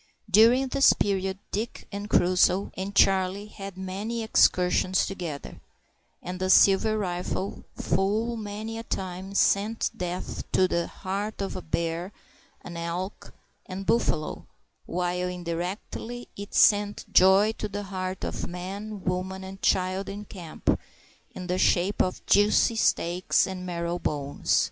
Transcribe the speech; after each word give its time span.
During 0.31 0.69
this 0.69 0.93
period, 0.93 1.37
Dick, 1.51 1.87
and 1.91 2.09
Crusoe, 2.09 2.71
and 2.75 2.95
Charlie 2.95 3.45
had 3.49 3.77
many 3.77 4.23
excursions 4.23 5.05
together, 5.05 5.61
and 6.23 6.39
the 6.39 6.49
silver 6.49 6.97
rifle 6.97 7.65
full 7.75 8.35
many 8.35 8.79
a 8.79 8.83
time 8.83 9.35
sent 9.35 9.91
death 9.95 10.41
to 10.53 10.67
the 10.67 10.87
heart 10.87 11.39
of 11.39 11.69
bear, 11.69 12.11
and 12.63 12.79
elk, 12.79 13.31
and 13.67 13.85
buffalo; 13.85 14.47
while, 14.87 15.27
indirectly, 15.27 16.27
it 16.35 16.55
sent 16.55 17.05
joy 17.13 17.51
to 17.59 17.69
the 17.69 17.83
heart 17.83 18.23
of 18.23 18.47
man, 18.47 19.03
woman, 19.03 19.43
and 19.43 19.61
child 19.61 20.09
in 20.09 20.25
camp, 20.25 20.79
in 21.35 21.45
the 21.45 21.59
shape 21.59 22.01
of 22.01 22.25
juicy 22.25 22.75
steaks 22.75 23.45
and 23.45 23.67
marrow 23.67 23.99
bones. 23.99 24.59